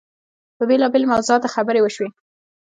[0.57, 2.09] په بېلابېلو موضوعاتو خبرې وشوې.